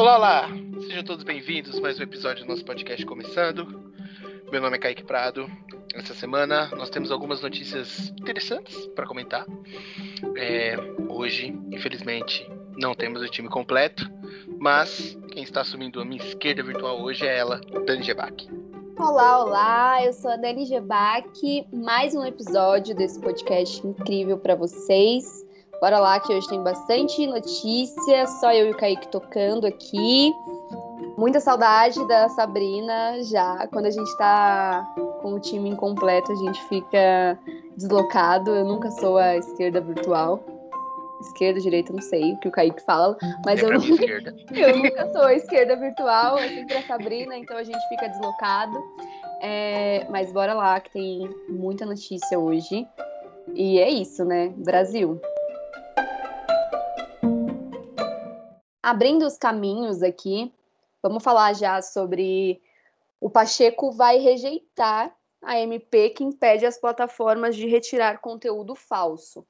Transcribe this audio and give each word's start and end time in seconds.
Olá, 0.00 0.16
olá! 0.16 0.48
Sejam 0.80 1.04
todos 1.04 1.22
bem-vindos 1.24 1.76
a 1.76 1.80
mais 1.82 2.00
um 2.00 2.02
episódio 2.02 2.42
do 2.42 2.48
nosso 2.48 2.64
podcast 2.64 3.04
começando. 3.04 3.92
Meu 4.50 4.58
nome 4.58 4.78
é 4.78 4.80
Kaique 4.80 5.04
Prado. 5.04 5.46
Essa 5.94 6.14
semana 6.14 6.70
nós 6.74 6.88
temos 6.88 7.12
algumas 7.12 7.42
notícias 7.42 8.08
interessantes 8.18 8.86
para 8.96 9.06
comentar. 9.06 9.44
É, 10.38 10.74
hoje, 11.06 11.54
infelizmente, 11.70 12.50
não 12.78 12.94
temos 12.94 13.20
o 13.20 13.28
time 13.28 13.50
completo, 13.50 14.10
mas 14.58 15.18
quem 15.32 15.42
está 15.42 15.60
assumindo 15.60 16.00
a 16.00 16.04
minha 16.06 16.24
esquerda 16.24 16.62
virtual 16.62 17.02
hoje 17.02 17.26
é 17.26 17.36
ela, 17.36 17.60
Dani 17.86 18.02
Gebach. 18.02 18.48
Olá, 18.96 19.44
olá! 19.44 20.02
Eu 20.02 20.14
sou 20.14 20.30
a 20.30 20.36
Dani 20.36 20.64
Gebach. 20.64 21.66
Mais 21.70 22.14
um 22.14 22.24
episódio 22.24 22.96
desse 22.96 23.20
podcast 23.20 23.86
incrível 23.86 24.38
para 24.38 24.54
vocês. 24.54 25.44
Bora 25.80 25.98
lá 25.98 26.20
que 26.20 26.34
hoje 26.34 26.46
tem 26.46 26.62
bastante 26.62 27.26
notícia, 27.26 28.26
só 28.26 28.52
eu 28.52 28.66
e 28.66 28.70
o 28.70 28.76
Kaique 28.76 29.08
tocando 29.08 29.66
aqui. 29.66 30.30
Muita 31.16 31.40
saudade 31.40 32.06
da 32.06 32.28
Sabrina 32.28 33.22
já. 33.22 33.66
Quando 33.68 33.86
a 33.86 33.90
gente 33.90 34.14
tá 34.18 34.86
com 35.22 35.32
o 35.32 35.40
time 35.40 35.70
incompleto, 35.70 36.32
a 36.32 36.34
gente 36.34 36.62
fica 36.68 37.38
deslocado. 37.78 38.54
Eu 38.54 38.66
nunca 38.66 38.90
sou 38.90 39.16
a 39.16 39.38
esquerda 39.38 39.80
virtual. 39.80 40.44
Esquerda, 41.22 41.60
direita, 41.60 41.94
não 41.94 42.02
sei 42.02 42.32
o 42.32 42.40
que 42.40 42.48
o 42.48 42.50
Kaique 42.50 42.82
fala, 42.82 43.16
mas 43.44 43.62
é 43.62 43.66
eu, 43.66 43.72
nunca, 43.72 44.04
eu 44.56 44.78
nunca 44.78 45.12
sou 45.12 45.22
a 45.22 45.34
esquerda 45.34 45.76
virtual, 45.76 46.38
é 46.38 46.48
sempre 46.48 46.76
a 46.78 46.82
Sabrina, 46.82 47.36
então 47.36 47.58
a 47.58 47.62
gente 47.62 47.88
fica 47.88 48.08
deslocado. 48.08 48.82
É, 49.42 50.06
mas 50.10 50.32
bora 50.32 50.54
lá, 50.54 50.80
que 50.80 50.90
tem 50.90 51.30
muita 51.48 51.84
notícia 51.84 52.38
hoje. 52.38 52.86
E 53.54 53.78
é 53.78 53.90
isso, 53.90 54.24
né? 54.24 54.52
Brasil. 54.56 55.20
Abrindo 58.82 59.26
os 59.26 59.36
caminhos 59.36 60.02
aqui, 60.02 60.52
vamos 61.02 61.22
falar 61.22 61.54
já 61.54 61.80
sobre 61.82 62.60
o 63.20 63.28
Pacheco 63.28 63.92
vai 63.92 64.18
rejeitar 64.18 65.14
a 65.42 65.58
MP 65.58 66.10
que 66.10 66.24
impede 66.24 66.66
as 66.66 66.78
plataformas 66.78 67.56
de 67.56 67.66
retirar 67.66 68.20
conteúdo 68.20 68.74
falso. 68.74 69.46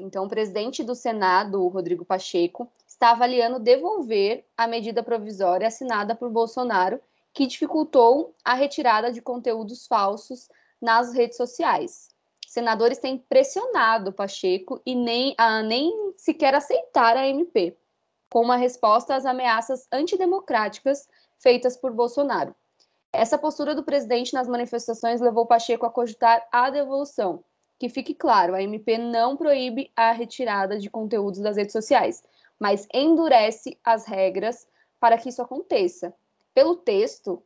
Então, 0.00 0.24
o 0.24 0.28
presidente 0.28 0.82
do 0.82 0.94
Senado, 0.94 1.66
Rodrigo 1.68 2.04
Pacheco, 2.04 2.68
está 2.86 3.12
avaliando 3.12 3.60
devolver 3.60 4.44
a 4.56 4.66
medida 4.66 5.02
provisória 5.02 5.68
assinada 5.68 6.14
por 6.14 6.30
Bolsonaro, 6.30 7.00
que 7.32 7.46
dificultou 7.46 8.34
a 8.44 8.54
retirada 8.54 9.12
de 9.12 9.22
conteúdos 9.22 9.86
falsos 9.86 10.48
nas 10.80 11.12
redes 11.12 11.36
sociais. 11.36 12.10
Senadores 12.46 12.98
têm 12.98 13.18
pressionado 13.18 14.12
Pacheco 14.12 14.80
e 14.86 14.94
nem, 14.94 15.34
a, 15.36 15.62
nem 15.62 16.12
sequer 16.16 16.54
aceitar 16.54 17.16
a 17.16 17.26
MP 17.26 17.76
como 18.34 18.46
uma 18.46 18.56
resposta 18.56 19.14
às 19.14 19.24
ameaças 19.24 19.86
antidemocráticas 19.92 21.06
feitas 21.38 21.76
por 21.76 21.92
Bolsonaro. 21.92 22.52
Essa 23.12 23.38
postura 23.38 23.76
do 23.76 23.84
presidente 23.84 24.34
nas 24.34 24.48
manifestações 24.48 25.20
levou 25.20 25.46
Pacheco 25.46 25.86
a 25.86 25.90
cogitar 25.90 26.44
a 26.50 26.68
devolução. 26.68 27.44
Que 27.78 27.88
fique 27.88 28.12
claro, 28.12 28.56
a 28.56 28.60
MP 28.60 28.98
não 28.98 29.36
proíbe 29.36 29.92
a 29.94 30.10
retirada 30.10 30.80
de 30.80 30.90
conteúdos 30.90 31.38
das 31.38 31.56
redes 31.56 31.70
sociais, 31.70 32.24
mas 32.58 32.88
endurece 32.92 33.78
as 33.84 34.04
regras 34.04 34.66
para 34.98 35.16
que 35.16 35.28
isso 35.28 35.40
aconteça. 35.40 36.12
Pelo 36.52 36.74
texto, 36.74 37.40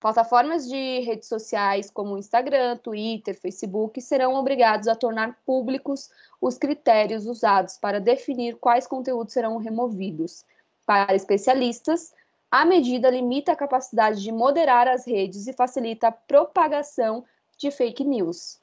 Plataformas 0.00 0.66
de 0.66 1.00
redes 1.00 1.28
sociais 1.28 1.90
como 1.90 2.16
Instagram, 2.16 2.78
Twitter, 2.78 3.38
Facebook 3.38 4.00
serão 4.00 4.34
obrigados 4.34 4.88
a 4.88 4.94
tornar 4.94 5.38
públicos 5.44 6.10
os 6.40 6.56
critérios 6.56 7.26
usados 7.26 7.76
para 7.76 8.00
definir 8.00 8.56
quais 8.56 8.86
conteúdos 8.86 9.34
serão 9.34 9.58
removidos. 9.58 10.42
Para 10.86 11.14
especialistas, 11.14 12.14
a 12.50 12.64
medida 12.64 13.10
limita 13.10 13.52
a 13.52 13.56
capacidade 13.56 14.22
de 14.22 14.32
moderar 14.32 14.88
as 14.88 15.06
redes 15.06 15.46
e 15.46 15.52
facilita 15.52 16.08
a 16.08 16.12
propagação 16.12 17.22
de 17.58 17.70
fake 17.70 18.02
news. 18.02 18.58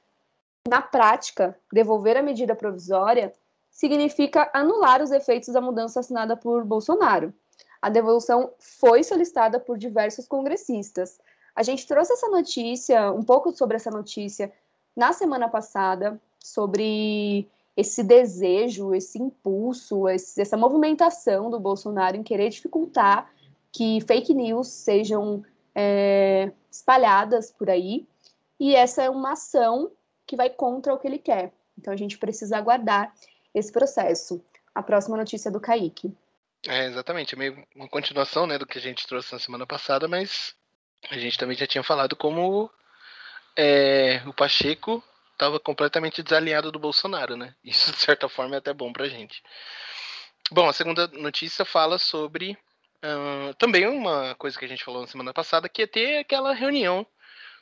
Na 0.68 0.82
prática, 0.82 1.56
devolver 1.72 2.16
a 2.16 2.22
medida 2.22 2.56
provisória 2.56 3.32
significa 3.70 4.50
anular 4.52 5.00
os 5.00 5.12
efeitos 5.12 5.54
da 5.54 5.60
mudança 5.60 6.00
assinada 6.00 6.36
por 6.36 6.64
Bolsonaro. 6.64 7.32
A 7.80 7.88
devolução 7.88 8.50
foi 8.58 9.04
solicitada 9.04 9.60
por 9.60 9.78
diversos 9.78 10.26
congressistas, 10.26 11.20
a 11.58 11.62
gente 11.64 11.88
trouxe 11.88 12.12
essa 12.12 12.28
notícia, 12.28 13.10
um 13.10 13.24
pouco 13.24 13.50
sobre 13.50 13.74
essa 13.74 13.90
notícia, 13.90 14.52
na 14.96 15.12
semana 15.12 15.48
passada, 15.48 16.20
sobre 16.38 17.48
esse 17.76 18.04
desejo, 18.04 18.94
esse 18.94 19.18
impulso, 19.18 20.08
esse, 20.08 20.40
essa 20.40 20.56
movimentação 20.56 21.50
do 21.50 21.58
Bolsonaro 21.58 22.16
em 22.16 22.22
querer 22.22 22.48
dificultar 22.50 23.28
que 23.72 24.00
fake 24.02 24.32
news 24.34 24.68
sejam 24.68 25.44
é, 25.74 26.52
espalhadas 26.70 27.50
por 27.50 27.68
aí. 27.68 28.06
E 28.60 28.76
essa 28.76 29.02
é 29.02 29.10
uma 29.10 29.32
ação 29.32 29.90
que 30.28 30.36
vai 30.36 30.48
contra 30.48 30.94
o 30.94 30.98
que 30.98 31.08
ele 31.08 31.18
quer. 31.18 31.52
Então 31.76 31.92
a 31.92 31.96
gente 31.96 32.18
precisa 32.18 32.56
aguardar 32.56 33.12
esse 33.52 33.72
processo. 33.72 34.40
A 34.72 34.80
próxima 34.80 35.16
notícia 35.16 35.48
é 35.48 35.52
do 35.52 35.60
Kaique. 35.60 36.16
É, 36.68 36.86
exatamente, 36.86 37.34
é 37.34 37.38
meio 37.38 37.66
uma 37.74 37.88
continuação 37.88 38.46
né, 38.46 38.58
do 38.58 38.66
que 38.66 38.78
a 38.78 38.80
gente 38.80 39.08
trouxe 39.08 39.32
na 39.32 39.40
semana 39.40 39.66
passada, 39.66 40.06
mas 40.06 40.56
a 41.10 41.18
gente 41.18 41.38
também 41.38 41.56
já 41.56 41.66
tinha 41.66 41.82
falado 41.82 42.16
como 42.16 42.70
é, 43.56 44.22
o 44.26 44.32
Pacheco 44.32 45.02
estava 45.32 45.60
completamente 45.60 46.22
desalinhado 46.22 46.72
do 46.72 46.78
Bolsonaro, 46.78 47.36
né? 47.36 47.54
Isso, 47.64 47.92
de 47.92 47.98
certa 47.98 48.28
forma, 48.28 48.56
é 48.56 48.58
até 48.58 48.72
bom 48.72 48.92
pra 48.92 49.08
gente. 49.08 49.42
Bom, 50.50 50.68
a 50.68 50.72
segunda 50.72 51.06
notícia 51.08 51.64
fala 51.64 51.98
sobre 51.98 52.58
uh, 53.04 53.54
também 53.54 53.86
uma 53.86 54.34
coisa 54.36 54.58
que 54.58 54.64
a 54.64 54.68
gente 54.68 54.84
falou 54.84 55.02
na 55.02 55.06
semana 55.06 55.32
passada, 55.32 55.68
que 55.68 55.82
é 55.82 55.86
ter 55.86 56.18
aquela 56.18 56.54
reunião 56.54 57.06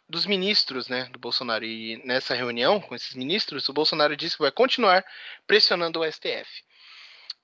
dos 0.09 0.25
ministros 0.25 0.89
né, 0.89 1.09
do 1.11 1.19
Bolsonaro. 1.19 1.65
E 1.65 2.01
nessa 2.05 2.35
reunião 2.35 2.81
com 2.81 2.95
esses 2.95 3.15
ministros, 3.15 3.69
o 3.69 3.73
Bolsonaro 3.73 4.17
disse 4.17 4.37
que 4.37 4.43
vai 4.43 4.53
continuar 4.53 5.05
pressionando 5.47 6.01
o 6.01 6.11
STF. 6.11 6.49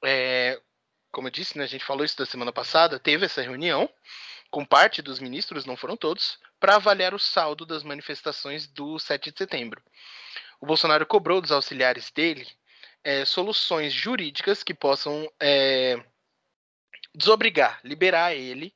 É, 0.04 0.60
como 1.10 1.28
eu 1.28 1.32
disse, 1.32 1.58
né, 1.58 1.64
a 1.64 1.68
gente 1.68 1.84
falou 1.84 2.04
isso 2.04 2.16
da 2.16 2.26
semana 2.26 2.52
passada, 2.52 2.98
teve 2.98 3.26
essa 3.26 3.42
reunião 3.42 3.90
com 4.52 4.66
parte 4.66 5.00
dos 5.00 5.18
ministros, 5.18 5.64
não 5.64 5.76
foram 5.76 5.96
todos, 5.96 6.38
para 6.60 6.76
avaliar 6.76 7.14
o 7.14 7.18
saldo 7.18 7.64
das 7.64 7.82
manifestações 7.82 8.66
do 8.66 8.98
7 8.98 9.32
de 9.32 9.38
setembro. 9.38 9.82
O 10.60 10.66
Bolsonaro 10.66 11.06
cobrou 11.06 11.40
dos 11.40 11.50
auxiliares 11.50 12.10
dele 12.10 12.46
é, 13.02 13.24
soluções 13.24 13.92
jurídicas 13.94 14.62
que 14.62 14.74
possam 14.74 15.26
é, 15.40 15.98
desobrigar, 17.14 17.80
liberar 17.82 18.34
ele 18.34 18.74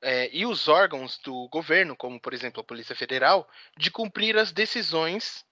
é, 0.00 0.30
e 0.32 0.46
os 0.46 0.66
órgãos 0.66 1.18
do 1.18 1.46
governo, 1.48 1.94
como 1.94 2.18
por 2.18 2.32
exemplo 2.32 2.62
a 2.62 2.64
Polícia 2.64 2.96
Federal, 2.96 3.48
de 3.76 3.90
cumprir 3.90 4.36
as 4.38 4.50
decisões 4.50 5.44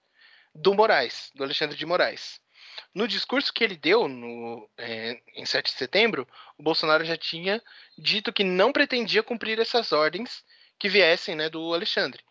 do 0.53 0.73
Moraes, 0.73 1.31
do 1.35 1.43
Alexandre 1.43 1.77
de 1.77 1.85
Moraes. 1.85 2.41
No 2.93 3.07
discurso 3.07 3.53
que 3.53 3.63
ele 3.63 3.77
deu 3.77 4.07
no, 4.07 4.69
é, 4.77 5.21
em 5.35 5.45
7 5.45 5.71
de 5.71 5.77
setembro, 5.77 6.27
o 6.57 6.63
Bolsonaro 6.63 7.05
já 7.05 7.15
tinha 7.15 7.61
dito 7.97 8.33
que 8.33 8.43
não 8.43 8.73
pretendia 8.73 9.23
cumprir 9.23 9.59
essas 9.59 9.91
ordens 9.91 10.43
que 10.77 10.89
viessem 10.89 11.35
né, 11.35 11.49
do 11.49 11.73
Alexandre 11.73 12.21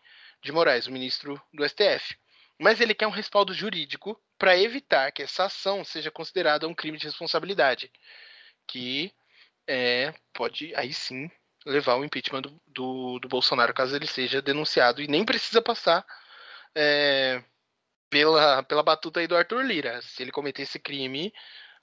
de 0.41 0.51
Moraes, 0.51 0.87
o 0.87 0.91
ministro 0.91 1.41
do 1.53 1.67
STF. 1.67 2.15
Mas 2.59 2.79
ele 2.79 2.93
quer 2.93 3.07
um 3.07 3.11
respaldo 3.11 3.53
jurídico 3.53 4.19
para 4.37 4.57
evitar 4.57 5.11
que 5.11 5.23
essa 5.23 5.45
ação 5.45 5.83
seja 5.83 6.11
considerada 6.11 6.67
um 6.67 6.75
crime 6.75 6.97
de 6.97 7.05
responsabilidade, 7.05 7.91
que 8.67 9.11
é, 9.67 10.13
pode 10.33 10.73
aí 10.75 10.93
sim 10.93 11.29
levar 11.65 11.93
ao 11.93 12.05
impeachment 12.05 12.41
do, 12.41 12.61
do, 12.67 13.19
do, 13.19 13.27
Bolsonaro 13.27 13.73
caso 13.73 13.95
ele 13.95 14.07
seja 14.07 14.41
denunciado 14.41 15.01
e 15.01 15.07
nem 15.07 15.23
precisa 15.23 15.61
passar 15.61 16.05
é, 16.75 17.43
pela, 18.11 18.61
pela 18.63 18.83
batuta 18.83 19.21
aí 19.21 19.25
do 19.25 19.35
Arthur 19.35 19.63
Lira. 19.63 20.01
Se 20.03 20.21
ele 20.21 20.31
cometer 20.31 20.63
esse 20.63 20.77
crime, 20.77 21.33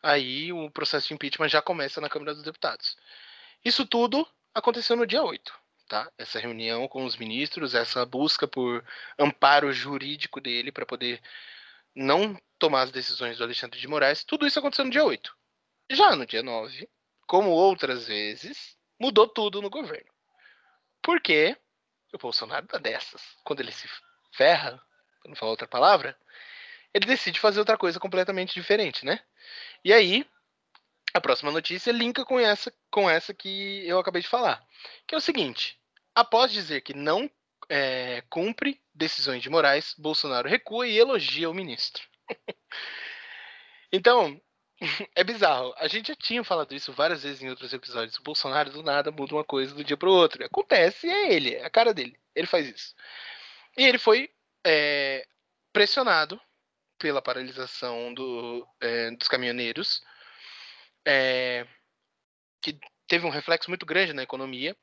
aí 0.00 0.52
o 0.52 0.70
processo 0.70 1.08
de 1.08 1.14
impeachment 1.14 1.48
já 1.48 1.62
começa 1.62 2.00
na 2.00 2.08
Câmara 2.08 2.34
dos 2.34 2.44
Deputados. 2.44 2.96
Isso 3.64 3.84
tudo 3.84 4.28
aconteceu 4.54 4.94
no 4.94 5.06
dia 5.06 5.22
8, 5.22 5.52
tá? 5.88 6.08
Essa 6.18 6.38
reunião 6.38 6.86
com 6.86 7.04
os 7.04 7.16
ministros, 7.16 7.74
essa 7.74 8.04
busca 8.04 8.46
por 8.46 8.84
amparo 9.18 9.72
jurídico 9.72 10.40
dele 10.40 10.70
para 10.70 10.86
poder 10.86 11.20
não 11.96 12.38
tomar 12.58 12.82
as 12.82 12.90
decisões 12.92 13.38
do 13.38 13.44
Alexandre 13.44 13.80
de 13.80 13.88
Moraes, 13.88 14.22
tudo 14.22 14.46
isso 14.46 14.58
aconteceu 14.58 14.84
no 14.84 14.90
dia 14.90 15.04
8. 15.04 15.34
Já 15.90 16.14
no 16.14 16.26
dia 16.26 16.42
9, 16.42 16.88
como 17.26 17.50
outras 17.50 18.06
vezes, 18.06 18.76
mudou 19.00 19.26
tudo 19.26 19.62
no 19.62 19.70
governo. 19.70 20.10
Porque 21.02 21.56
o 22.12 22.18
Bolsonaro 22.18 22.66
tá 22.66 22.78
dessas. 22.78 23.22
Quando 23.42 23.60
ele 23.60 23.72
se 23.72 23.88
ferra, 24.32 24.80
não 25.28 25.36
falar 25.36 25.52
outra 25.52 25.68
palavra, 25.68 26.16
ele 26.92 27.06
decide 27.06 27.40
fazer 27.40 27.58
outra 27.58 27.76
coisa 27.76 28.00
completamente 28.00 28.54
diferente, 28.54 29.04
né? 29.04 29.20
E 29.84 29.92
aí, 29.92 30.26
a 31.14 31.20
próxima 31.20 31.50
notícia 31.50 31.92
linka 31.92 32.24
com 32.24 32.38
essa, 32.38 32.72
com 32.90 33.08
essa 33.08 33.32
que 33.34 33.86
eu 33.86 33.98
acabei 33.98 34.22
de 34.22 34.28
falar, 34.28 34.64
que 35.06 35.14
é 35.14 35.18
o 35.18 35.20
seguinte: 35.20 35.78
após 36.14 36.52
dizer 36.52 36.80
que 36.80 36.94
não 36.94 37.30
é, 37.68 38.22
cumpre 38.30 38.80
decisões 38.94 39.42
de 39.42 39.50
Moraes, 39.50 39.94
Bolsonaro 39.98 40.48
recua 40.48 40.86
e 40.86 40.98
elogia 40.98 41.50
o 41.50 41.54
ministro. 41.54 42.02
então, 43.92 44.40
é 45.14 45.24
bizarro. 45.24 45.74
A 45.78 45.88
gente 45.88 46.08
já 46.08 46.16
tinha 46.16 46.44
falado 46.44 46.74
isso 46.74 46.92
várias 46.92 47.22
vezes 47.22 47.42
em 47.42 47.50
outros 47.50 47.72
episódios. 47.72 48.16
O 48.18 48.22
Bolsonaro 48.22 48.70
do 48.70 48.82
nada 48.82 49.10
muda 49.10 49.34
uma 49.34 49.44
coisa 49.44 49.74
do 49.74 49.84
dia 49.84 49.96
para 49.96 50.08
o 50.08 50.12
outro. 50.12 50.44
Acontece 50.44 51.08
é 51.08 51.32
ele, 51.32 51.54
é 51.54 51.64
a 51.64 51.70
cara 51.70 51.92
dele. 51.92 52.18
Ele 52.34 52.46
faz 52.46 52.68
isso. 52.68 52.94
E 53.76 53.84
ele 53.84 53.98
foi 53.98 54.30
é, 54.64 55.26
pressionado 55.72 56.40
pela 56.98 57.22
paralisação 57.22 58.12
do, 58.12 58.66
é, 58.80 59.10
dos 59.12 59.28
caminhoneiros, 59.28 60.02
é, 61.06 61.66
que 62.60 62.78
teve 63.06 63.24
um 63.24 63.30
reflexo 63.30 63.70
muito 63.70 63.86
grande 63.86 64.12
na 64.12 64.22
economia. 64.22 64.76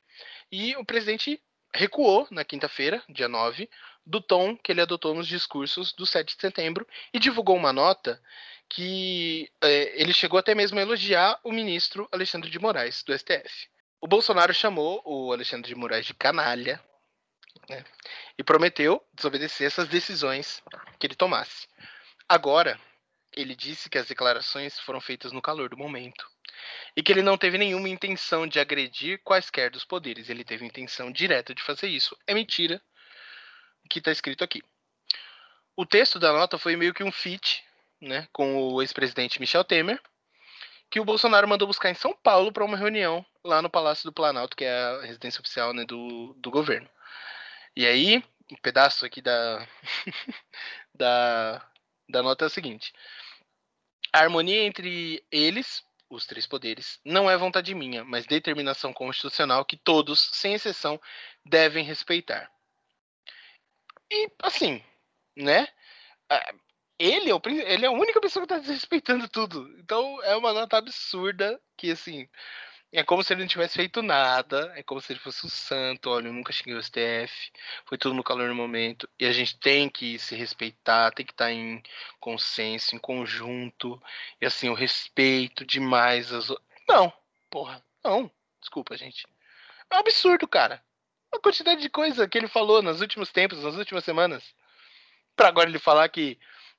E 0.50 0.74
o 0.76 0.84
presidente 0.84 1.40
recuou 1.74 2.26
na 2.30 2.44
quinta-feira, 2.44 3.02
dia 3.08 3.28
9, 3.28 3.68
do 4.04 4.20
tom 4.20 4.56
que 4.56 4.72
ele 4.72 4.80
adotou 4.80 5.14
nos 5.14 5.26
discursos 5.26 5.92
do 5.92 6.06
7 6.06 6.34
de 6.34 6.40
setembro 6.40 6.86
e 7.12 7.18
divulgou 7.18 7.56
uma 7.56 7.72
nota 7.72 8.20
que 8.68 9.50
é, 9.62 10.00
ele 10.00 10.12
chegou 10.12 10.38
até 10.38 10.54
mesmo 10.54 10.78
a 10.78 10.82
elogiar 10.82 11.38
o 11.44 11.52
ministro 11.52 12.08
Alexandre 12.10 12.50
de 12.50 12.58
Moraes, 12.58 13.02
do 13.02 13.16
STF. 13.16 13.68
O 14.00 14.08
Bolsonaro 14.08 14.52
chamou 14.52 15.02
o 15.04 15.32
Alexandre 15.32 15.68
de 15.68 15.74
Moraes 15.74 16.06
de 16.06 16.14
canalha 16.14 16.80
né, 17.68 17.84
e 18.38 18.44
prometeu 18.44 19.04
desobedecer 19.14 19.66
essas 19.66 19.88
decisões 19.88 20.62
que 20.98 21.06
ele 21.06 21.14
tomasse. 21.14 21.66
Agora, 22.28 22.78
ele 23.32 23.54
disse 23.54 23.90
que 23.90 23.98
as 23.98 24.06
declarações 24.06 24.78
foram 24.80 25.00
feitas 25.00 25.32
no 25.32 25.42
calor 25.42 25.68
do 25.68 25.76
momento 25.76 26.26
e 26.96 27.02
que 27.02 27.12
ele 27.12 27.22
não 27.22 27.36
teve 27.36 27.58
nenhuma 27.58 27.88
intenção 27.88 28.46
de 28.46 28.58
agredir 28.58 29.20
quaisquer 29.22 29.70
dos 29.70 29.84
poderes. 29.84 30.28
Ele 30.28 30.42
teve 30.42 30.64
intenção 30.64 31.12
direta 31.12 31.54
de 31.54 31.62
fazer 31.62 31.88
isso. 31.88 32.16
É 32.26 32.34
mentira 32.34 32.80
o 33.84 33.88
que 33.88 33.98
está 33.98 34.10
escrito 34.10 34.42
aqui. 34.42 34.62
O 35.76 35.84
texto 35.84 36.18
da 36.18 36.32
nota 36.32 36.58
foi 36.58 36.74
meio 36.74 36.94
que 36.94 37.04
um 37.04 37.12
fit 37.12 37.62
né, 38.00 38.26
com 38.32 38.56
o 38.56 38.82
ex-presidente 38.82 39.38
Michel 39.40 39.64
Temer, 39.64 40.00
que 40.90 41.00
o 41.00 41.04
Bolsonaro 41.04 41.46
mandou 41.46 41.68
buscar 41.68 41.90
em 41.90 41.94
São 41.94 42.14
Paulo 42.14 42.52
para 42.52 42.64
uma 42.64 42.76
reunião 42.76 43.24
lá 43.44 43.60
no 43.60 43.70
Palácio 43.70 44.04
do 44.04 44.12
Planalto, 44.12 44.56
que 44.56 44.64
é 44.64 44.72
a 44.72 45.02
residência 45.02 45.40
oficial 45.40 45.72
né, 45.72 45.84
do, 45.84 46.34
do 46.38 46.50
governo. 46.50 46.88
E 47.76 47.86
aí, 47.86 48.24
um 48.50 48.56
pedaço 48.62 49.04
aqui 49.04 49.20
da, 49.20 49.68
da, 50.94 51.70
da 52.08 52.22
nota 52.22 52.44
é 52.44 52.48
o 52.48 52.50
seguinte: 52.50 52.92
a 54.12 54.20
harmonia 54.20 54.62
entre 54.64 55.24
eles, 55.30 55.84
os 56.08 56.26
três 56.26 56.46
poderes, 56.46 56.98
não 57.04 57.30
é 57.30 57.36
vontade 57.36 57.74
minha, 57.74 58.04
mas 58.04 58.26
determinação 58.26 58.92
constitucional 58.92 59.64
que 59.64 59.76
todos, 59.76 60.30
sem 60.32 60.54
exceção, 60.54 61.00
devem 61.44 61.84
respeitar. 61.84 62.50
E 64.10 64.30
assim, 64.42 64.82
né? 65.36 65.68
ele 66.98 67.30
é, 67.30 67.34
o, 67.34 67.40
ele 67.44 67.84
é 67.84 67.88
a 67.88 67.92
única 67.92 68.20
pessoa 68.20 68.46
que 68.46 68.52
está 68.52 68.58
desrespeitando 68.60 69.28
tudo. 69.28 69.68
Então 69.78 70.22
é 70.24 70.36
uma 70.36 70.52
nota 70.52 70.78
absurda 70.78 71.60
que, 71.76 71.90
assim, 71.90 72.28
é 72.92 73.02
como 73.04 73.22
se 73.22 73.32
ele 73.32 73.42
não 73.42 73.48
tivesse 73.48 73.74
feito 73.74 74.02
nada. 74.02 74.72
É 74.76 74.82
como 74.82 75.00
se 75.00 75.12
ele 75.12 75.20
fosse 75.20 75.44
um 75.44 75.48
santo. 75.48 76.10
Olha, 76.10 76.28
eu 76.28 76.32
nunca 76.32 76.52
xinguei 76.52 76.74
o 76.74 76.82
STF. 76.82 77.52
Foi 77.84 77.98
tudo 77.98 78.14
no 78.14 78.24
calor 78.24 78.48
no 78.48 78.54
momento. 78.54 79.08
E 79.18 79.26
a 79.26 79.32
gente 79.32 79.58
tem 79.58 79.88
que 79.88 80.18
se 80.18 80.34
respeitar, 80.34 81.10
tem 81.12 81.26
que 81.26 81.32
estar 81.32 81.46
tá 81.46 81.52
em 81.52 81.82
consenso, 82.20 82.94
em 82.94 82.98
conjunto. 82.98 84.00
E 84.40 84.46
assim, 84.46 84.68
o 84.68 84.74
respeito 84.74 85.64
demais 85.64 86.32
as 86.32 86.48
Não, 86.88 87.12
porra, 87.50 87.82
não. 88.04 88.30
Desculpa, 88.60 88.96
gente. 88.96 89.26
É 89.90 89.96
um 89.96 90.00
absurdo, 90.00 90.48
cara. 90.48 90.82
A 91.32 91.38
quantidade 91.38 91.80
de 91.80 91.88
coisa 91.90 92.28
que 92.28 92.38
ele 92.38 92.48
falou 92.48 92.82
nos 92.82 93.00
últimos 93.00 93.30
tempos, 93.30 93.62
nas 93.62 93.76
últimas 93.76 94.04
semanas. 94.04 94.54
Pra 95.34 95.48
agora 95.48 95.68
ele 95.68 95.78
falar 95.78 96.08
que 96.08 96.38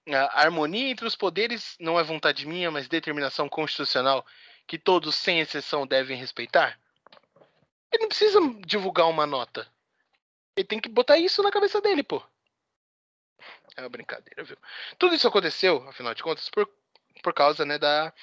a 0.10 0.42
harmonia 0.42 0.90
entre 0.90 1.06
os 1.06 1.16
poderes 1.16 1.76
não 1.80 2.00
é 2.00 2.04
vontade 2.04 2.48
minha, 2.48 2.72
mas 2.72 2.88
determinação 2.88 3.50
constitucional 3.50 4.26
que 4.68 4.78
todos, 4.78 5.16
sem 5.16 5.40
exceção, 5.40 5.88
devem 5.88 6.18
respeitar? 6.18 6.80
Ele 7.92 8.04
não 8.04 8.10
precisa 8.10 8.40
divulgar 8.66 9.08
uma 9.08 9.26
nota. 9.26 9.68
Ele 10.56 10.68
tem 10.68 10.80
que 10.80 10.90
botar 10.90 11.18
isso 11.18 11.42
na 11.42 11.52
cabeça 11.52 11.80
dele, 11.80 12.04
pô. 12.04 12.22
É 13.76 13.82
uma 13.82 13.90
brincadeira, 13.90 14.44
viu? 14.44 14.58
Tudo 14.98 15.16
isso 15.16 15.28
aconteceu, 15.28 15.88
afinal 15.88 16.14
de 16.14 16.24
contas, 16.24 16.50
por, 16.50 16.70
por 17.24 17.34
causa 17.34 17.64
né, 17.64 17.78
da 17.78 18.14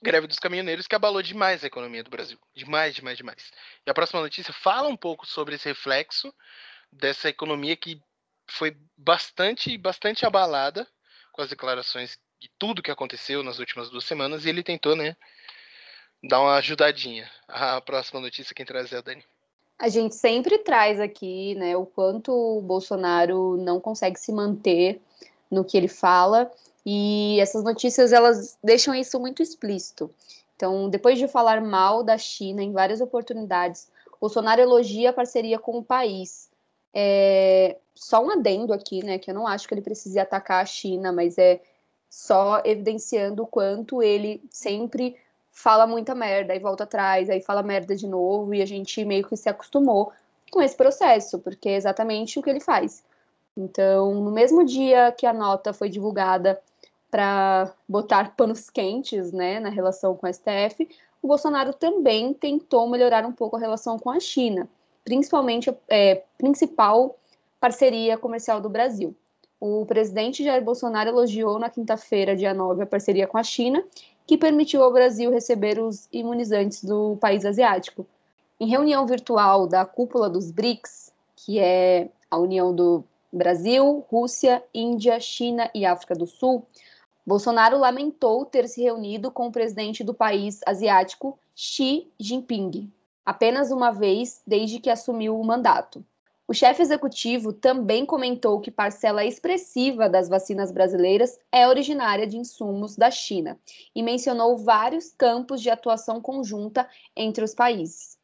greve 0.00 0.26
dos 0.26 0.38
caminhoneiros 0.38 0.86
que 0.86 0.94
abalou 0.94 1.22
demais 1.22 1.62
a 1.62 1.66
economia 1.66 2.02
do 2.02 2.10
Brasil. 2.10 2.38
Demais, 2.54 2.94
demais, 2.94 3.16
demais. 3.16 3.52
E 3.86 3.90
a 3.90 3.94
próxima 3.94 4.20
notícia 4.20 4.52
fala 4.52 4.88
um 4.88 4.96
pouco 4.96 5.26
sobre 5.26 5.54
esse 5.54 5.68
reflexo 5.68 6.34
dessa 6.90 7.28
economia 7.28 7.76
que 7.76 8.00
foi 8.48 8.76
bastante, 8.96 9.76
bastante 9.78 10.26
abalada 10.26 10.86
com 11.32 11.42
as 11.42 11.48
declarações 11.48 12.18
tudo 12.58 12.82
que 12.82 12.90
aconteceu 12.90 13.42
nas 13.42 13.58
últimas 13.58 13.90
duas 13.90 14.04
semanas 14.04 14.44
e 14.44 14.48
ele 14.48 14.62
tentou, 14.62 14.96
né, 14.96 15.16
dar 16.22 16.40
uma 16.40 16.56
ajudadinha. 16.56 17.28
A 17.48 17.80
próxima 17.80 18.20
notícia 18.20 18.54
quem 18.54 18.66
traz 18.66 18.92
é 18.92 18.98
a 18.98 19.00
Dani. 19.00 19.24
A 19.78 19.88
gente 19.88 20.14
sempre 20.14 20.58
traz 20.58 21.00
aqui, 21.00 21.54
né, 21.54 21.76
o 21.76 21.84
quanto 21.84 22.32
o 22.32 22.60
Bolsonaro 22.60 23.56
não 23.56 23.80
consegue 23.80 24.18
se 24.18 24.32
manter 24.32 25.00
no 25.50 25.64
que 25.64 25.76
ele 25.76 25.88
fala 25.88 26.50
e 26.84 27.38
essas 27.40 27.64
notícias 27.64 28.12
elas 28.12 28.58
deixam 28.62 28.94
isso 28.94 29.18
muito 29.18 29.42
explícito. 29.42 30.10
Então, 30.56 30.88
depois 30.88 31.18
de 31.18 31.26
falar 31.26 31.60
mal 31.60 32.04
da 32.04 32.16
China 32.16 32.62
em 32.62 32.72
várias 32.72 33.00
oportunidades, 33.00 33.90
Bolsonaro 34.20 34.60
elogia 34.60 35.10
a 35.10 35.12
parceria 35.12 35.58
com 35.58 35.78
o 35.78 35.82
país 35.82 36.48
é, 36.94 37.76
só 37.92 38.24
um 38.24 38.30
adendo 38.30 38.72
aqui, 38.72 39.04
né? 39.04 39.18
Que 39.18 39.30
eu 39.30 39.34
não 39.34 39.48
acho 39.48 39.66
que 39.66 39.74
ele 39.74 39.82
precise 39.82 40.18
atacar 40.18 40.62
a 40.62 40.66
China, 40.66 41.12
mas 41.12 41.38
é 41.38 41.60
só 42.12 42.60
evidenciando 42.64 43.42
o 43.42 43.46
quanto 43.46 44.02
ele 44.02 44.42
sempre 44.50 45.16
fala 45.50 45.86
muita 45.86 46.14
merda 46.14 46.54
e 46.54 46.58
volta 46.58 46.84
atrás, 46.84 47.30
aí 47.30 47.40
fala 47.40 47.62
merda 47.62 47.96
de 47.96 48.06
novo, 48.06 48.54
e 48.54 48.60
a 48.60 48.66
gente 48.66 49.04
meio 49.04 49.26
que 49.26 49.36
se 49.36 49.48
acostumou 49.48 50.12
com 50.50 50.60
esse 50.60 50.76
processo, 50.76 51.38
porque 51.38 51.70
é 51.70 51.76
exatamente 51.76 52.38
o 52.38 52.42
que 52.42 52.50
ele 52.50 52.60
faz. 52.60 53.02
Então, 53.56 54.14
no 54.14 54.30
mesmo 54.30 54.64
dia 54.64 55.12
que 55.12 55.24
a 55.24 55.32
nota 55.32 55.72
foi 55.72 55.88
divulgada 55.88 56.60
para 57.10 57.72
botar 57.88 58.34
panos 58.36 58.68
quentes 58.68 59.32
né, 59.32 59.60
na 59.60 59.68
relação 59.68 60.14
com 60.14 60.26
o 60.26 60.32
STF, 60.32 60.88
o 61.22 61.28
Bolsonaro 61.28 61.72
também 61.72 62.34
tentou 62.34 62.88
melhorar 62.88 63.24
um 63.24 63.32
pouco 63.32 63.56
a 63.56 63.60
relação 63.60 63.98
com 63.98 64.10
a 64.10 64.18
China 64.18 64.68
principalmente 65.04 65.74
é, 65.88 66.22
principal 66.38 67.18
parceria 67.60 68.16
comercial 68.16 68.60
do 68.60 68.68
Brasil. 68.68 69.14
O 69.64 69.86
presidente 69.86 70.42
Jair 70.42 70.64
Bolsonaro 70.64 71.10
elogiou 71.10 71.56
na 71.56 71.70
quinta-feira, 71.70 72.34
dia 72.34 72.52
9, 72.52 72.82
a 72.82 72.86
parceria 72.86 73.28
com 73.28 73.38
a 73.38 73.44
China, 73.44 73.80
que 74.26 74.36
permitiu 74.36 74.82
ao 74.82 74.92
Brasil 74.92 75.30
receber 75.30 75.78
os 75.78 76.08
imunizantes 76.12 76.82
do 76.82 77.16
país 77.20 77.44
asiático. 77.44 78.04
Em 78.58 78.66
reunião 78.66 79.06
virtual 79.06 79.68
da 79.68 79.84
cúpula 79.84 80.28
dos 80.28 80.50
BRICS, 80.50 81.12
que 81.36 81.60
é 81.60 82.10
a 82.28 82.38
união 82.38 82.74
do 82.74 83.04
Brasil, 83.32 84.04
Rússia, 84.10 84.64
Índia, 84.74 85.20
China 85.20 85.70
e 85.72 85.86
África 85.86 86.16
do 86.16 86.26
Sul, 86.26 86.66
Bolsonaro 87.24 87.78
lamentou 87.78 88.44
ter 88.44 88.66
se 88.66 88.82
reunido 88.82 89.30
com 89.30 89.46
o 89.46 89.52
presidente 89.52 90.02
do 90.02 90.12
país 90.12 90.58
asiático, 90.66 91.38
Xi 91.54 92.10
Jinping, 92.18 92.92
apenas 93.24 93.70
uma 93.70 93.92
vez 93.92 94.42
desde 94.44 94.80
que 94.80 94.90
assumiu 94.90 95.38
o 95.38 95.46
mandato. 95.46 96.04
O 96.52 96.54
chefe 96.54 96.82
executivo 96.82 97.50
também 97.50 98.04
comentou 98.04 98.60
que 98.60 98.70
parcela 98.70 99.24
expressiva 99.24 100.06
das 100.06 100.28
vacinas 100.28 100.70
brasileiras 100.70 101.40
é 101.50 101.66
originária 101.66 102.26
de 102.26 102.36
insumos 102.36 102.94
da 102.94 103.10
China 103.10 103.58
e 103.94 104.02
mencionou 104.02 104.58
vários 104.58 105.14
campos 105.14 105.62
de 105.62 105.70
atuação 105.70 106.20
conjunta 106.20 106.86
entre 107.16 107.42
os 107.42 107.54
países. 107.54 108.18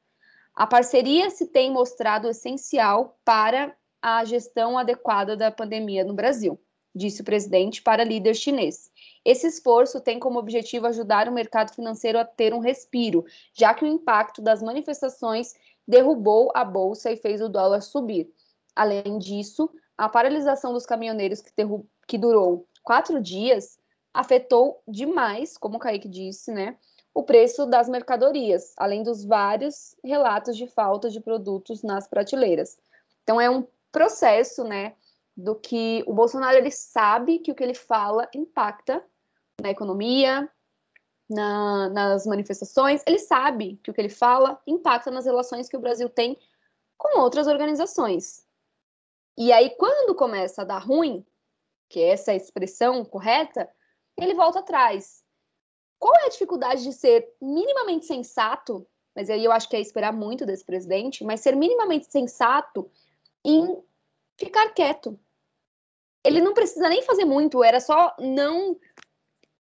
A 0.54 0.66
parceria 0.66 1.30
se 1.30 1.47
tem 1.47 1.73
mostrado 1.73 2.28
essencial 2.28 3.18
para 3.25 3.75
a 4.02 4.23
gestão 4.26 4.76
adequada 4.76 5.35
da 5.35 5.50
pandemia 5.50 6.04
no 6.04 6.12
Brasil, 6.12 6.61
disse 6.94 7.23
o 7.23 7.25
presidente 7.25 7.80
para 7.80 8.04
líder 8.04 8.35
chinês, 8.35 8.90
esse 9.25 9.47
esforço 9.47 10.02
tem 10.02 10.18
como 10.18 10.38
objetivo 10.38 10.87
ajudar 10.87 11.28
o 11.28 11.32
mercado 11.32 11.75
financeiro 11.75 12.18
a 12.18 12.26
ter 12.26 12.52
um 12.52 12.58
respiro, 12.58 13.25
já 13.54 13.73
que 13.73 13.85
o 13.87 13.88
impacto 13.88 14.42
das 14.42 14.62
manifestações 14.62 15.54
derrubou 15.88 16.52
a 16.54 16.62
bolsa 16.62 17.11
e 17.11 17.16
fez 17.16 17.40
o 17.40 17.49
dólar 17.49 17.80
subir. 17.80 18.30
Além 18.76 19.18
disso, 19.18 19.71
a 19.97 20.09
paralisação 20.09 20.75
dos 20.75 20.85
caminhoneiros 20.85 21.40
que, 21.40 21.50
que 22.07 22.18
durou 22.18 22.68
quatro 22.85 23.21
dias 23.21 23.78
afetou 24.12 24.83
demais, 24.87 25.57
como 25.57 25.76
o 25.76 25.80
Kaique 25.80 26.09
disse, 26.09 26.52
né, 26.52 26.76
o 27.14 27.23
preço 27.23 27.66
das 27.66 27.88
mercadorias, 27.88 28.75
além 28.76 29.02
dos 29.02 29.25
vários 29.25 29.97
relatos 30.04 30.57
de 30.57 30.66
falta 30.66 31.09
de 31.09 31.21
produtos 31.21 31.83
nas 31.83 32.07
prateleiras. 32.07 32.78
Então 33.23 33.40
é 33.40 33.50
um 33.50 33.66
processo, 33.90 34.62
né, 34.64 34.95
do 35.37 35.54
que 35.54 36.04
o 36.07 36.12
Bolsonaro 36.12 36.57
ele 36.57 36.71
sabe 36.71 37.38
que 37.38 37.50
o 37.50 37.54
que 37.54 37.62
ele 37.62 37.75
fala 37.75 38.28
impacta 38.35 39.02
na 39.61 39.71
economia, 39.71 40.49
na, 41.28 41.88
nas 41.90 42.26
manifestações, 42.26 43.02
ele 43.06 43.18
sabe 43.18 43.78
que 43.82 43.90
o 43.90 43.94
que 43.94 44.00
ele 44.00 44.08
fala 44.08 44.61
impacta 44.66 45.11
nas 45.11 45.26
relações 45.26 45.68
que 45.68 45.76
o 45.76 45.80
Brasil 45.80 46.08
tem 46.08 46.38
com 46.97 47.20
outras 47.20 47.47
organizações. 47.47 48.47
E 49.37 49.52
aí, 49.52 49.70
quando 49.76 50.14
começa 50.14 50.62
a 50.62 50.64
dar 50.64 50.78
ruim, 50.78 51.25
que 51.88 52.00
é 52.00 52.08
essa 52.11 52.35
expressão 52.35 53.04
correta, 53.04 53.68
ele 54.16 54.35
volta 54.35 54.58
atrás. 54.58 55.23
qual 55.99 56.14
é 56.14 56.26
a 56.26 56.28
dificuldade 56.28 56.82
de 56.82 56.92
ser 56.92 57.35
minimamente 57.40 58.06
sensato? 58.06 58.87
Mas 59.14 59.28
aí 59.28 59.44
eu 59.44 59.50
acho 59.50 59.68
que 59.68 59.76
é 59.76 59.80
esperar 59.80 60.12
muito 60.12 60.47
desse 60.47 60.64
presidente, 60.64 61.25
mas 61.25 61.40
ser 61.40 61.56
minimamente 61.56 62.11
sensato 62.11 62.88
em 63.44 63.82
ficar 64.37 64.68
quieto. 64.70 65.18
Ele 66.25 66.40
não 66.40 66.54
precisa 66.54 66.88
nem 66.88 67.02
fazer 67.02 67.25
muito, 67.25 67.64
era 67.64 67.80
só 67.80 68.14
não 68.18 68.78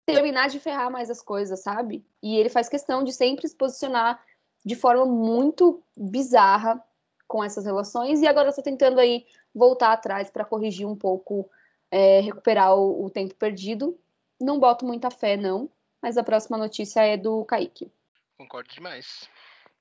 terminar 0.06 0.50
de 0.50 0.60
ferrar 0.60 0.92
mais 0.92 1.10
as 1.10 1.22
coisas, 1.22 1.62
sabe? 1.62 2.06
E 2.22 2.36
ele 2.36 2.50
faz 2.50 2.68
questão 2.68 3.04
de 3.04 3.14
sempre 3.14 3.48
se 3.48 3.56
posicionar 3.56 4.24
de 4.64 4.76
forma 4.76 5.06
muito 5.06 5.84
bizarra 5.96 6.84
com 7.28 7.44
essas 7.44 7.66
relações 7.66 8.22
e 8.22 8.28
agora 8.28 8.50
está 8.50 8.62
tentando 8.62 9.00
aí 9.00 9.26
voltar 9.54 9.94
atrás 9.94 10.30
para 10.30 10.46
corrigir 10.46 10.88
um 10.88 10.96
pouco, 10.96 11.50
é, 11.90 12.20
recuperar 12.20 12.76
o, 12.76 13.06
o, 13.06 13.10
tempo 13.10 13.34
perdido. 13.36 14.00
Não 14.40 14.60
boto 14.60 14.86
muita 14.86 15.10
fé, 15.10 15.38
não, 15.38 15.70
mas 16.02 16.18
a 16.18 16.24
próxima 16.24 16.58
notícia 16.58 17.02
é 17.02 17.18
do 17.18 17.46
Kaique. 17.46 17.92
Concordo 18.38 18.70
demais. 18.70 19.30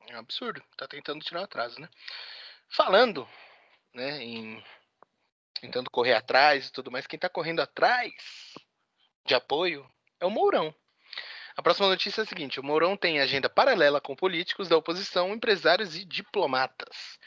É 0.08 0.14
um 0.14 0.20
absurdo. 0.20 0.62
Tá 0.76 0.86
tentando 0.86 1.24
tirar 1.24 1.40
o 1.40 1.44
atraso, 1.44 1.80
né? 1.80 1.88
Falando, 2.68 3.26
né, 3.94 4.22
em 4.22 4.62
tentando 5.60 5.90
correr 5.90 6.14
atrás 6.14 6.68
e 6.68 6.72
tudo 6.72 6.90
mais, 6.90 7.06
quem 7.06 7.18
tá 7.18 7.28
correndo 7.28 7.60
atrás 7.60 8.12
de 9.26 9.34
apoio 9.34 9.86
é 10.20 10.26
o 10.26 10.30
Mourão. 10.30 10.74
A 11.56 11.62
próxima 11.62 11.88
notícia 11.88 12.20
é 12.20 12.24
a 12.24 12.26
seguinte: 12.26 12.60
o 12.60 12.62
Mourão 12.62 12.96
tem 12.96 13.20
agenda 13.20 13.48
paralela 13.48 14.00
com 14.00 14.14
políticos 14.14 14.68
da 14.68 14.76
oposição, 14.76 15.32
empresários 15.32 15.96
e 15.96 16.04
diplomatas. 16.04 17.18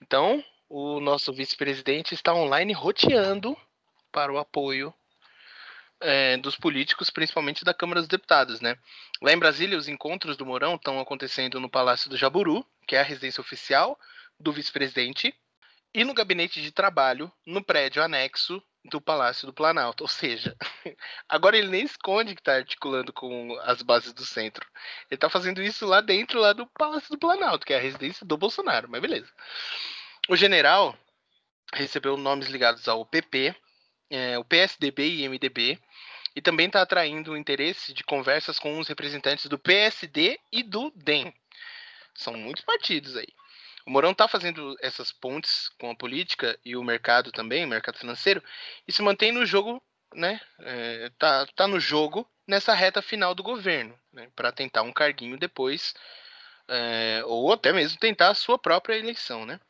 Então, 0.00 0.42
o 0.68 1.00
nosso 1.00 1.32
vice-presidente 1.32 2.14
está 2.14 2.34
online 2.34 2.72
roteando 2.72 3.56
para 4.10 4.32
o 4.32 4.38
apoio 4.38 4.94
é, 6.00 6.36
dos 6.36 6.56
políticos, 6.56 7.10
principalmente 7.10 7.64
da 7.64 7.74
Câmara 7.74 8.00
dos 8.00 8.08
Deputados, 8.08 8.60
né? 8.60 8.76
Lá 9.22 9.32
em 9.32 9.38
Brasília, 9.38 9.78
os 9.78 9.88
encontros 9.88 10.36
do 10.36 10.46
Mourão 10.46 10.74
estão 10.74 10.98
acontecendo 11.00 11.60
no 11.60 11.68
Palácio 11.68 12.10
do 12.10 12.16
Jaburu, 12.16 12.66
que 12.86 12.96
é 12.96 13.00
a 13.00 13.04
residência 13.04 13.40
oficial 13.40 13.98
do 14.38 14.52
vice-presidente, 14.52 15.34
e 15.92 16.04
no 16.04 16.12
gabinete 16.12 16.60
de 16.60 16.72
trabalho, 16.72 17.30
no 17.46 17.62
prédio 17.62 18.02
anexo 18.02 18.62
do 18.84 19.00
Palácio 19.00 19.46
do 19.46 19.52
Planalto. 19.52 20.04
Ou 20.04 20.08
seja, 20.08 20.56
agora 21.28 21.56
ele 21.56 21.68
nem 21.68 21.84
esconde 21.84 22.34
que 22.34 22.40
está 22.40 22.56
articulando 22.56 23.12
com 23.12 23.58
as 23.62 23.82
bases 23.82 24.12
do 24.12 24.24
centro. 24.24 24.66
Ele 25.10 25.16
está 25.16 25.28
fazendo 25.28 25.62
isso 25.62 25.86
lá 25.86 26.00
dentro 26.00 26.40
lá 26.40 26.52
do 26.52 26.66
Palácio 26.66 27.10
do 27.10 27.18
Planalto, 27.18 27.66
que 27.66 27.72
é 27.72 27.76
a 27.76 27.80
residência 27.80 28.26
do 28.26 28.36
Bolsonaro, 28.36 28.88
mas 28.88 29.00
beleza. 29.00 29.30
O 30.28 30.36
general 30.36 30.96
recebeu 31.72 32.16
nomes 32.16 32.48
ligados 32.48 32.86
ao 32.88 33.04
PP, 33.04 33.54
é, 34.10 34.38
o 34.38 34.44
PSDB 34.44 35.08
e 35.08 35.28
MDB, 35.28 35.78
e 36.36 36.42
também 36.42 36.66
está 36.66 36.82
atraindo 36.82 37.32
o 37.32 37.36
interesse 37.36 37.92
de 37.92 38.02
conversas 38.04 38.58
com 38.58 38.78
os 38.78 38.88
representantes 38.88 39.46
do 39.46 39.58
PSD 39.58 40.38
e 40.52 40.62
do 40.62 40.90
DEM. 40.94 41.32
São 42.14 42.34
muitos 42.34 42.64
partidos 42.64 43.16
aí. 43.16 43.28
O 43.86 43.90
Mourão 43.90 44.12
está 44.12 44.26
fazendo 44.26 44.76
essas 44.80 45.12
pontes 45.12 45.68
com 45.78 45.90
a 45.90 45.94
política 45.94 46.58
e 46.64 46.74
o 46.74 46.82
mercado 46.82 47.30
também, 47.30 47.64
o 47.64 47.68
mercado 47.68 47.98
financeiro, 47.98 48.42
e 48.88 48.92
se 48.92 49.02
mantém 49.02 49.30
no 49.30 49.44
jogo, 49.44 49.82
né? 50.14 50.40
É, 50.60 51.10
tá, 51.18 51.46
tá 51.54 51.68
no 51.68 51.78
jogo 51.78 52.26
nessa 52.46 52.74
reta 52.74 53.02
final 53.02 53.34
do 53.34 53.42
governo, 53.42 53.98
né, 54.12 54.28
para 54.36 54.52
tentar 54.52 54.82
um 54.82 54.92
carguinho 54.92 55.38
depois, 55.38 55.94
é, 56.68 57.22
ou 57.26 57.52
até 57.52 57.72
mesmo 57.72 57.98
tentar 57.98 58.30
a 58.30 58.34
sua 58.34 58.58
própria 58.58 58.96
eleição, 58.96 59.44
né? 59.44 59.60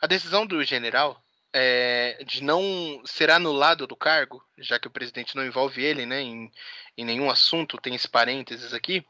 A 0.00 0.06
decisão 0.06 0.46
do 0.46 0.62
general 0.64 1.22
é, 1.52 2.22
de 2.24 2.42
não 2.42 3.02
ser 3.04 3.30
anulado 3.30 3.86
do 3.86 3.96
cargo, 3.96 4.42
já 4.58 4.78
que 4.78 4.86
o 4.86 4.90
presidente 4.90 5.36
não 5.36 5.44
envolve 5.44 5.82
ele 5.82 6.06
né, 6.06 6.20
em, 6.20 6.50
em 6.96 7.04
nenhum 7.04 7.30
assunto, 7.30 7.78
tem 7.78 7.94
esse 7.94 8.08
parênteses 8.08 8.72
aqui, 8.72 9.04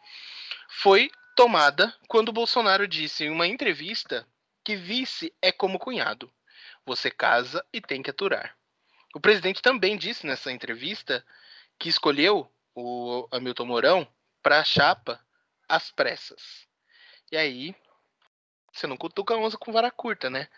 foi 0.68 1.10
tomada 1.36 1.94
quando 2.08 2.30
o 2.30 2.32
Bolsonaro 2.32 2.88
disse 2.88 3.24
em 3.24 3.30
uma 3.30 3.46
entrevista 3.46 4.26
que 4.64 4.76
vice 4.76 5.34
é 5.40 5.50
como 5.50 5.78
cunhado. 5.78 6.32
Você 6.84 7.10
casa 7.10 7.64
e 7.72 7.80
tem 7.80 8.02
que 8.02 8.10
aturar. 8.10 8.56
O 9.14 9.20
presidente 9.20 9.60
também 9.60 9.96
disse 9.96 10.26
nessa 10.26 10.52
entrevista 10.52 11.24
que 11.78 11.88
escolheu 11.88 12.50
o 12.74 13.28
Hamilton 13.32 13.64
Mourão 13.64 14.14
para 14.42 14.60
a 14.60 14.64
chapa 14.64 15.24
às 15.68 15.90
pressas. 15.90 16.68
E 17.32 17.36
aí, 17.36 17.74
você 18.72 18.86
não 18.86 18.96
cutuca 18.96 19.34
a 19.34 19.38
onça 19.38 19.56
com 19.58 19.72
vara 19.72 19.90
curta, 19.90 20.30
né? 20.30 20.48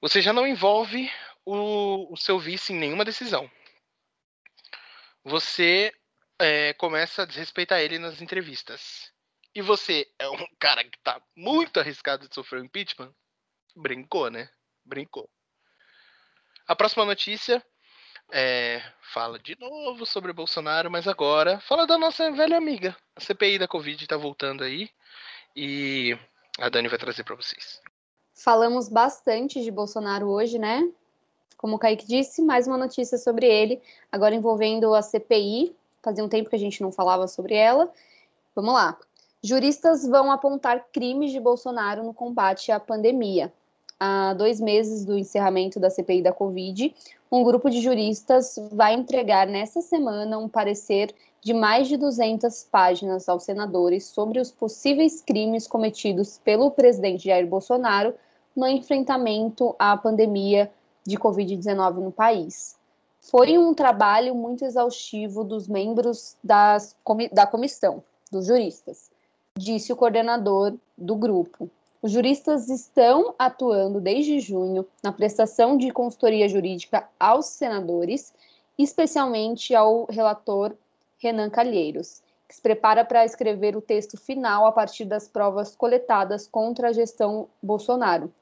Você 0.00 0.20
já 0.20 0.32
não 0.32 0.46
envolve 0.46 1.10
o, 1.44 2.12
o 2.12 2.16
seu 2.16 2.38
vice 2.38 2.72
em 2.72 2.76
nenhuma 2.76 3.04
decisão. 3.04 3.50
Você 5.24 5.94
é, 6.38 6.72
começa 6.74 7.22
a 7.22 7.26
desrespeitar 7.26 7.80
ele 7.80 7.98
nas 7.98 8.20
entrevistas. 8.20 9.12
E 9.54 9.60
você 9.60 10.06
é 10.18 10.28
um 10.28 10.46
cara 10.58 10.82
que 10.84 10.98
tá 11.00 11.20
muito 11.36 11.78
arriscado 11.78 12.28
de 12.28 12.34
sofrer 12.34 12.62
um 12.62 12.64
impeachment, 12.64 13.12
brincou, 13.76 14.30
né? 14.30 14.48
Brincou. 14.84 15.28
A 16.66 16.76
próxima 16.76 17.04
notícia 17.04 17.64
é, 18.30 18.82
fala 19.12 19.38
de 19.38 19.58
novo 19.58 20.06
sobre 20.06 20.32
Bolsonaro, 20.32 20.90
mas 20.90 21.06
agora 21.06 21.60
fala 21.60 21.86
da 21.86 21.98
nossa 21.98 22.30
velha 22.30 22.56
amiga. 22.56 22.96
A 23.14 23.20
CPI 23.20 23.58
da 23.58 23.68
Covid 23.68 24.06
tá 24.06 24.16
voltando 24.16 24.64
aí 24.64 24.88
e 25.54 26.16
a 26.58 26.68
Dani 26.68 26.88
vai 26.88 26.98
trazer 26.98 27.24
para 27.24 27.36
vocês. 27.36 27.80
Falamos 28.34 28.88
bastante 28.88 29.62
de 29.62 29.70
Bolsonaro 29.70 30.28
hoje, 30.28 30.58
né? 30.58 30.90
Como 31.56 31.76
o 31.76 31.78
Kaique 31.78 32.06
disse, 32.06 32.42
mais 32.42 32.66
uma 32.66 32.78
notícia 32.78 33.18
sobre 33.18 33.46
ele, 33.46 33.80
agora 34.10 34.34
envolvendo 34.34 34.94
a 34.94 35.02
CPI. 35.02 35.76
Fazia 36.02 36.24
um 36.24 36.28
tempo 36.28 36.50
que 36.50 36.56
a 36.56 36.58
gente 36.58 36.82
não 36.82 36.90
falava 36.90 37.28
sobre 37.28 37.54
ela. 37.54 37.92
Vamos 38.54 38.74
lá. 38.74 38.98
Juristas 39.44 40.06
vão 40.06 40.30
apontar 40.30 40.86
crimes 40.92 41.32
de 41.32 41.40
Bolsonaro 41.40 42.04
no 42.04 42.14
combate 42.14 42.70
à 42.70 42.78
pandemia. 42.78 43.52
Há 43.98 44.34
dois 44.34 44.60
meses 44.60 45.04
do 45.04 45.18
encerramento 45.18 45.80
da 45.80 45.90
CPI 45.90 46.22
da 46.22 46.32
Covid, 46.32 46.94
um 47.30 47.42
grupo 47.42 47.68
de 47.68 47.80
juristas 47.80 48.54
vai 48.70 48.94
entregar 48.94 49.48
nesta 49.48 49.80
semana 49.80 50.38
um 50.38 50.48
parecer 50.48 51.12
de 51.40 51.52
mais 51.52 51.88
de 51.88 51.96
200 51.96 52.68
páginas 52.70 53.28
aos 53.28 53.42
senadores 53.42 54.06
sobre 54.06 54.38
os 54.38 54.52
possíveis 54.52 55.20
crimes 55.20 55.66
cometidos 55.66 56.38
pelo 56.44 56.70
presidente 56.70 57.24
Jair 57.24 57.46
Bolsonaro 57.46 58.14
no 58.54 58.68
enfrentamento 58.68 59.74
à 59.76 59.96
pandemia 59.96 60.70
de 61.04 61.16
Covid-19 61.16 61.94
no 61.94 62.12
país. 62.12 62.76
Foi 63.20 63.58
um 63.58 63.74
trabalho 63.74 64.36
muito 64.36 64.64
exaustivo 64.64 65.42
dos 65.42 65.66
membros 65.66 66.36
das, 66.44 66.94
da 67.32 67.46
comissão, 67.46 68.04
dos 68.30 68.46
juristas, 68.46 69.11
disse 69.56 69.92
o 69.92 69.96
coordenador 69.96 70.74
do 70.96 71.14
grupo. 71.14 71.70
Os 72.00 72.10
juristas 72.10 72.68
estão 72.68 73.34
atuando 73.38 74.00
desde 74.00 74.40
junho 74.40 74.86
na 75.02 75.12
prestação 75.12 75.76
de 75.76 75.90
consultoria 75.92 76.48
jurídica 76.48 77.08
aos 77.18 77.46
senadores, 77.46 78.34
especialmente 78.76 79.74
ao 79.74 80.06
relator 80.06 80.74
Renan 81.18 81.48
Calheiros, 81.48 82.22
que 82.48 82.56
se 82.56 82.60
prepara 82.60 83.04
para 83.04 83.24
escrever 83.24 83.76
o 83.76 83.80
texto 83.80 84.16
final 84.16 84.66
a 84.66 84.72
partir 84.72 85.04
das 85.04 85.28
provas 85.28 85.76
coletadas 85.76 86.48
contra 86.48 86.88
a 86.88 86.92
gestão 86.92 87.48
Bolsonaro. 87.62 88.32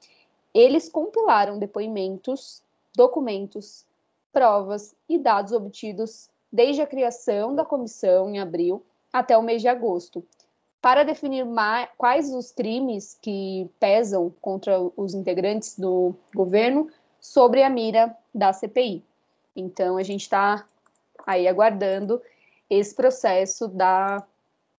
Eles 0.53 0.89
compilaram 0.89 1.59
depoimentos, 1.59 2.63
documentos, 2.95 3.85
provas 4.33 4.95
e 5.07 5.19
dados 5.19 5.51
obtidos 5.51 6.29
desde 6.51 6.81
a 6.81 6.87
criação 6.87 7.53
da 7.53 7.63
comissão 7.63 8.29
em 8.29 8.39
abril 8.39 8.83
até 9.13 9.37
o 9.37 9.43
mês 9.43 9.61
de 9.61 9.67
agosto, 9.67 10.25
para 10.81 11.03
definir 11.03 11.45
quais 11.97 12.33
os 12.33 12.51
crimes 12.51 13.17
que 13.21 13.69
pesam 13.79 14.33
contra 14.41 14.79
os 14.97 15.13
integrantes 15.13 15.77
do 15.77 16.15
governo 16.33 16.89
sobre 17.19 17.61
a 17.61 17.69
mira 17.69 18.17
da 18.33 18.51
CPI. 18.51 19.03
Então, 19.55 19.97
a 19.97 20.03
gente 20.03 20.21
está 20.21 20.65
aí 21.25 21.47
aguardando 21.47 22.19
esse 22.67 22.95
processo 22.95 23.67
da, 23.67 24.25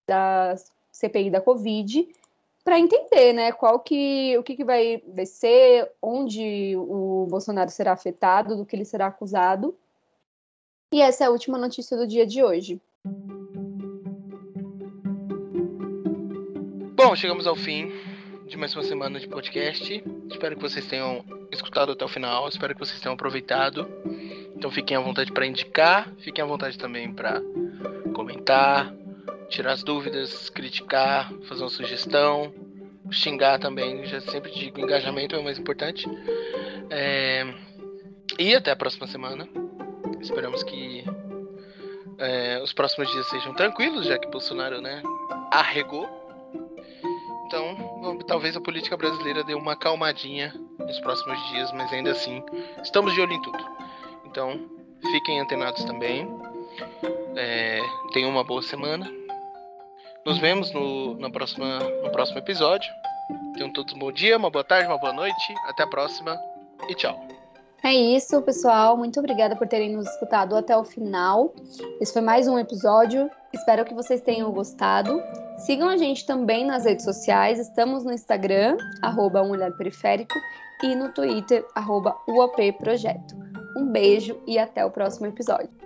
da 0.07 0.57
CPI 0.91 1.31
da 1.31 1.41
Covid 1.41 2.09
para 2.65 2.79
entender, 2.79 3.33
né, 3.33 3.53
qual 3.53 3.79
que 3.79 4.37
o 4.39 4.43
que, 4.43 4.57
que 4.57 4.65
vai 4.65 5.03
ser, 5.25 5.91
onde 6.01 6.75
o 6.77 7.27
Bolsonaro 7.29 7.71
será 7.71 7.93
afetado, 7.93 8.57
do 8.57 8.65
que 8.65 8.75
ele 8.75 8.85
será 8.85 9.07
acusado. 9.07 9.77
E 10.93 11.01
essa 11.01 11.25
é 11.25 11.27
a 11.27 11.31
última 11.31 11.59
notícia 11.59 11.97
do 11.97 12.07
dia 12.07 12.27
de 12.27 12.43
hoje. 12.43 12.81
Bom, 17.13 17.17
chegamos 17.17 17.47
ao 17.47 17.55
fim 17.55 17.93
de 18.47 18.57
mais 18.57 18.75
uma 18.75 18.83
semana 18.83 19.21
de 19.21 19.29
podcast. 19.29 20.03
Espero 20.31 20.57
que 20.57 20.63
vocês 20.63 20.87
tenham 20.87 21.23
escutado 21.51 21.93
até 21.93 22.03
o 22.03 22.09
final. 22.09 22.49
Espero 22.49 22.73
que 22.73 22.81
vocês 22.81 22.99
tenham 23.01 23.13
aproveitado. 23.13 23.87
Então 24.57 24.71
fiquem 24.71 24.97
à 24.97 25.01
vontade 25.01 25.31
para 25.31 25.45
indicar, 25.45 26.11
fiquem 26.21 26.43
à 26.43 26.47
vontade 26.47 26.79
também 26.79 27.13
para 27.13 27.43
comentar, 28.15 28.95
tirar 29.51 29.73
as 29.73 29.83
dúvidas, 29.83 30.49
criticar, 30.49 31.31
fazer 31.47 31.63
uma 31.63 31.69
sugestão, 31.69 32.51
xingar 33.11 33.59
também. 33.59 34.07
Já 34.07 34.19
sempre 34.23 34.51
digo, 34.51 34.81
engajamento 34.81 35.37
é 35.37 35.39
o 35.39 35.45
mais 35.45 35.59
importante. 35.59 36.09
É... 36.89 37.45
E 38.39 38.55
até 38.55 38.71
a 38.71 38.77
próxima 38.77 39.07
semana. 39.07 39.47
Esperamos 40.19 40.63
que 40.63 41.05
é, 42.17 42.59
os 42.63 42.73
próximos 42.73 43.13
dias 43.13 43.27
sejam 43.27 43.53
tranquilos, 43.53 44.07
já 44.07 44.19
que 44.19 44.29
Bolsonaro, 44.29 44.81
né, 44.81 45.03
arregou. 45.51 46.22
Então, 47.53 48.17
talvez 48.27 48.57
a 48.57 48.61
política 48.63 48.97
brasileira 48.97 49.45
dê 49.45 49.53
uma 49.53 49.77
calmadinha 49.77 50.55
nos 50.79 50.99
próximos 51.01 51.39
dias, 51.51 51.71
mas 51.73 51.93
ainda 51.93 52.11
assim, 52.11 52.43
estamos 52.83 53.13
de 53.13 53.21
olho 53.21 53.35
em 53.35 53.43
tudo. 53.43 53.63
Então, 54.25 54.59
fiquem 55.11 55.39
antenados 55.39 55.85
também. 55.85 56.27
É, 57.37 57.79
tenham 58.15 58.31
uma 58.31 58.43
boa 58.43 58.63
semana. 58.63 59.07
Nos 60.25 60.39
vemos 60.39 60.73
no, 60.73 61.31
próxima, 61.31 61.79
no 62.03 62.11
próximo 62.11 62.39
episódio. 62.39 62.91
Tenham 63.55 63.71
todos 63.71 63.93
um 63.93 63.99
bom 63.99 64.11
dia, 64.11 64.39
uma 64.39 64.49
boa 64.49 64.65
tarde, 64.65 64.87
uma 64.87 64.99
boa 64.99 65.13
noite. 65.13 65.55
Até 65.67 65.83
a 65.83 65.87
próxima 65.87 66.41
e 66.89 66.95
tchau. 66.95 67.21
É 67.85 67.93
isso, 67.93 68.41
pessoal. 68.41 68.97
Muito 68.97 69.19
obrigada 69.21 69.57
por 69.57 69.69
terem 69.69 69.95
nos 69.95 70.09
escutado 70.09 70.57
até 70.57 70.75
o 70.75 70.85
final. 70.85 71.53
Esse 72.01 72.15
foi 72.15 72.23
mais 72.23 72.49
um 72.49 72.59
episódio. 72.59 73.31
Espero 73.53 73.85
que 73.85 73.93
vocês 73.93 74.23
tenham 74.23 74.51
gostado. 74.53 75.23
Sigam 75.65 75.89
a 75.89 75.97
gente 75.97 76.27
também 76.27 76.67
nas 76.67 76.85
redes 76.85 77.05
sociais. 77.05 77.59
Estamos 77.61 78.05
no 78.05 78.13
Instagram, 78.13 78.77
arroba 79.01 79.43
um 79.43 79.55
e 80.83 80.95
no 80.97 81.13
Twitter, 81.13 81.65
arroba 81.73 82.17
UAP 82.29 82.73
Projeto. 82.79 83.37
Um 83.77 83.87
beijo 83.87 84.37
e 84.45 84.59
até 84.59 84.85
o 84.85 84.91
próximo 84.91 85.27
episódio. 85.27 85.82